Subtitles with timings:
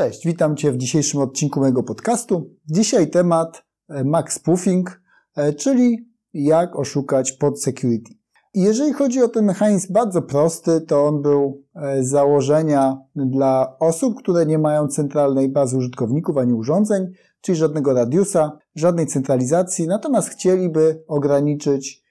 [0.00, 2.50] Cześć, witam Cię w dzisiejszym odcinku mojego podcastu.
[2.66, 5.00] Dzisiaj temat e, Max Spoofing,
[5.36, 8.14] e, czyli jak oszukać pod security.
[8.54, 14.18] Jeżeli chodzi o ten mechanizm bardzo prosty, to on był e, z założenia dla osób,
[14.18, 17.06] które nie mają centralnej bazy użytkowników ani urządzeń,
[17.40, 22.02] czyli żadnego radiusa, żadnej centralizacji, natomiast chcieliby ograniczyć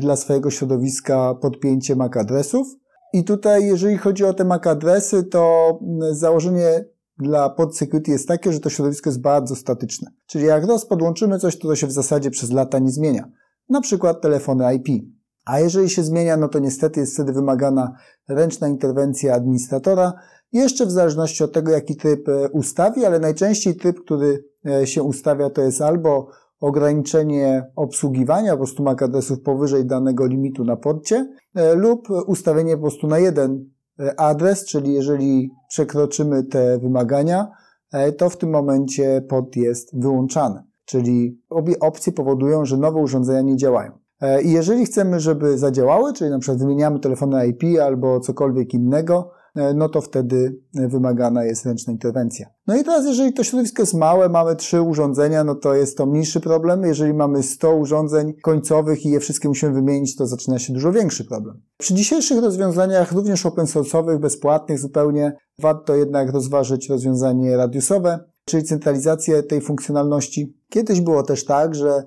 [0.00, 2.66] dla swojego środowiska podpięcie MAC adresów.
[3.12, 5.78] I tutaj, jeżeli chodzi o te MAC adresy, to
[6.10, 10.10] założenie dla podsecurity jest takie, że to środowisko jest bardzo statyczne.
[10.26, 13.28] Czyli jak raz podłączymy coś, to to się w zasadzie przez lata nie zmienia.
[13.68, 15.04] Na przykład telefony IP.
[15.44, 17.92] A jeżeli się zmienia, no to niestety jest wtedy wymagana
[18.28, 20.12] ręczna interwencja administratora,
[20.52, 25.02] jeszcze w zależności od tego, jaki tryb e, ustawi, ale najczęściej tryb, który e, się
[25.02, 26.28] ustawia, to jest albo
[26.60, 32.82] ograniczenie obsługiwania po prostu MAC adresów powyżej danego limitu na porcie e, lub ustawienie po
[32.82, 33.70] prostu na jeden
[34.16, 37.50] adres, czyli jeżeli przekroczymy te wymagania,
[37.92, 40.62] e, to w tym momencie pod jest wyłączany.
[40.84, 43.92] Czyli obie opcje powodują, że nowe urządzenia nie działają.
[44.20, 49.30] E, I jeżeli chcemy, żeby zadziałały, czyli na przykład wymieniamy telefony IP albo cokolwiek innego,
[49.43, 49.43] E,
[49.74, 52.46] no to wtedy wymagana jest ręczna interwencja.
[52.66, 56.06] No i teraz, jeżeli to środowisko jest małe, mamy trzy urządzenia, no to jest to
[56.06, 56.82] mniejszy problem.
[56.82, 61.24] Jeżeli mamy 100 urządzeń końcowych i je wszystkie musimy wymienić, to zaczyna się dużo większy
[61.24, 61.60] problem.
[61.78, 69.42] Przy dzisiejszych rozwiązaniach, również open source'owych, bezpłatnych zupełnie, warto jednak rozważyć rozwiązanie radiusowe, czyli centralizację
[69.42, 70.56] tej funkcjonalności.
[70.68, 72.02] Kiedyś było też tak, że E,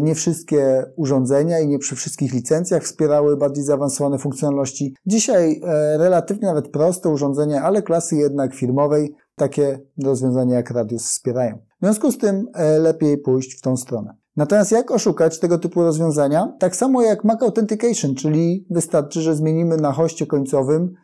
[0.00, 4.94] nie wszystkie urządzenia i nie przy wszystkich licencjach wspierały bardziej zaawansowane funkcjonalności.
[5.06, 11.58] Dzisiaj e, relatywnie nawet proste urządzenia, ale klasy jednak firmowej takie rozwiązania jak Radius wspierają.
[11.80, 14.16] W związku z tym e, lepiej pójść w tą stronę.
[14.36, 16.56] Natomiast jak oszukać tego typu rozwiązania?
[16.58, 20.94] Tak samo jak Mac Authentication, czyli wystarczy, że zmienimy na hoście końcowym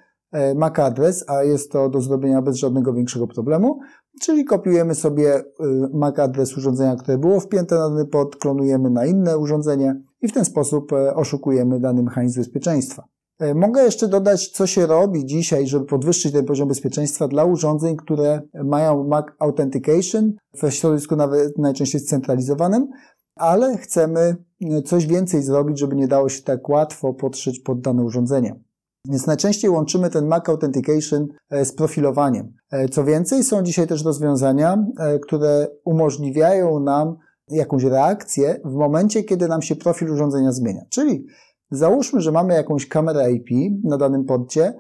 [0.55, 3.81] MAC adres, a jest to do zrobienia bez żadnego większego problemu.
[4.21, 5.45] Czyli kopiujemy sobie y,
[5.93, 10.33] MAC adres urządzenia, które było wpięte na dany pod, klonujemy na inne urządzenie i w
[10.33, 13.05] ten sposób e, oszukujemy dany mechanizm bezpieczeństwa.
[13.39, 17.97] E, mogę jeszcze dodać, co się robi dzisiaj, żeby podwyższyć ten poziom bezpieczeństwa dla urządzeń,
[17.97, 20.33] które mają MAC Authentication
[20.63, 22.89] w środowisku nawet najczęściej scentralizowanym,
[23.35, 28.05] ale chcemy e, coś więcej zrobić, żeby nie dało się tak łatwo podszyć pod dane
[28.05, 28.61] urządzenie.
[29.05, 32.53] Więc najczęściej łączymy ten Mac Authentication e, z profilowaniem.
[32.71, 37.17] E, co więcej, są dzisiaj też rozwiązania, e, które umożliwiają nam
[37.51, 40.83] jakąś reakcję w momencie, kiedy nam się profil urządzenia zmienia.
[40.89, 41.27] Czyli
[41.71, 43.49] załóżmy, że mamy jakąś kamerę IP
[43.85, 44.75] na danym porcie,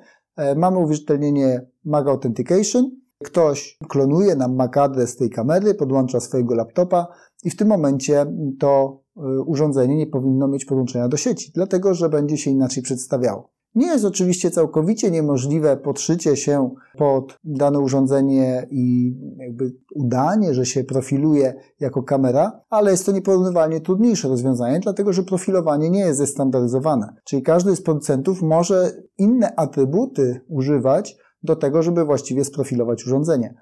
[0.56, 2.90] mamy uwierzytelnienie Mac Authentication,
[3.24, 7.06] ktoś klonuje nam MAC adres tej kamery, podłącza swojego laptopa
[7.44, 8.26] i w tym momencie
[8.58, 9.00] to
[9.46, 13.57] urządzenie nie powinno mieć podłączenia do sieci, dlatego że będzie się inaczej przedstawiało.
[13.78, 20.84] Nie jest oczywiście całkowicie niemożliwe podszycie się pod dane urządzenie i jakby udanie, że się
[20.84, 27.14] profiluje jako kamera, ale jest to nieporównywalnie trudniejsze rozwiązanie, dlatego że profilowanie nie jest zestandaryzowane.
[27.24, 33.54] Czyli każdy z producentów może inne atrybuty używać do tego, żeby właściwie sprofilować urządzenie.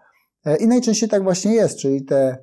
[0.44, 2.38] E, I najczęściej tak właśnie jest, czyli te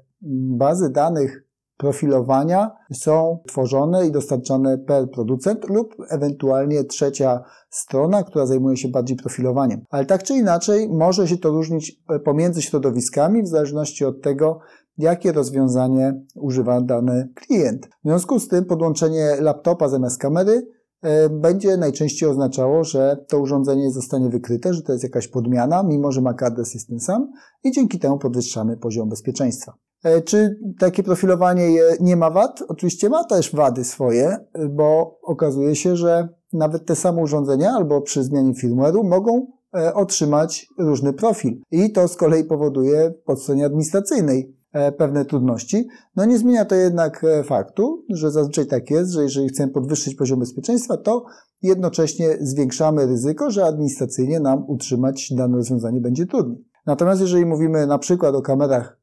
[0.58, 1.44] bazy danych
[1.78, 9.18] profilowania są tworzone i dostarczane per producent lub ewentualnie trzecia strona, która zajmuje się bardziej
[9.18, 9.82] profilowaniem.
[9.90, 14.60] Ale tak czy inaczej może się to różnić e, pomiędzy środowiskami w zależności od tego,
[14.98, 17.86] jakie rozwiązanie używa dany klient.
[17.86, 20.68] W związku z tym podłączenie laptopa zamiast kamery
[21.02, 26.12] e, będzie najczęściej oznaczało, że to urządzenie zostanie wykryte, że to jest jakaś podmiana, mimo
[26.12, 27.32] że MAC adres jest ten sam
[27.64, 29.74] i dzięki temu podwyższamy poziom bezpieczeństwa.
[30.04, 32.64] E, czy takie profilowanie nie ma wad?
[32.68, 34.38] Oczywiście ma też wady swoje,
[34.70, 40.68] bo okazuje się, że nawet te same urządzenia albo przy zmianie firmware'u mogą e, otrzymać
[40.80, 41.62] różny profil.
[41.72, 45.88] I to z kolei powoduje po stronie administracyjnej e, pewne trudności.
[46.16, 50.40] No nie zmienia to jednak faktu, że zazwyczaj tak jest, że jeżeli chcemy podwyższyć poziom
[50.40, 51.26] bezpieczeństwa, to
[51.62, 56.66] jednocześnie zwiększamy ryzyko, że administracyjnie nam utrzymać dane rozwiązanie będzie trudniej.
[56.86, 59.03] Natomiast jeżeli mówimy na przykład o kamerach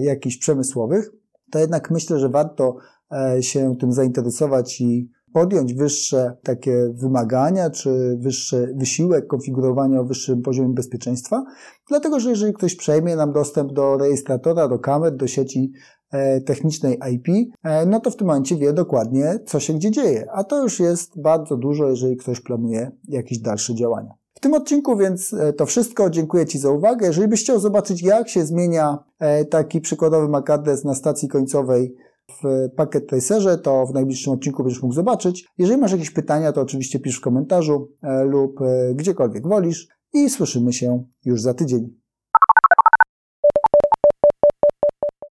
[0.00, 1.10] jakichś przemysłowych,
[1.52, 2.76] to jednak myślę, że warto
[3.12, 10.42] e, się tym zainteresować i podjąć wyższe takie wymagania, czy wyższy wysiłek konfigurowania o wyższym
[10.42, 11.44] poziomie bezpieczeństwa,
[11.88, 15.72] dlatego że jeżeli ktoś przejmie nam dostęp do rejestratora, do kamer, do sieci
[16.10, 17.54] e, technicznej IP,
[17.86, 20.26] no to w tym momencie wie dokładnie, co się gdzie dzieje.
[20.32, 24.21] A to już jest bardzo dużo, jeżeli ktoś planuje jakieś dalsze działania.
[24.42, 26.10] Tym odcinku więc e, to wszystko.
[26.10, 27.06] Dziękuję Ci za uwagę.
[27.06, 31.94] Jeżeli byś chciał zobaczyć, jak się zmienia e, taki przykładowy MAC adres na stacji końcowej
[32.28, 35.46] w Packet Tracerze, to w najbliższym odcinku będziesz mógł zobaczyć.
[35.58, 38.60] Jeżeli masz jakieś pytania, to oczywiście pisz w komentarzu e, lub
[38.94, 42.01] gdziekolwiek wolisz i słyszymy się już za tydzień.